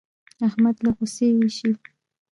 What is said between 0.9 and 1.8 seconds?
غوسې اېشي.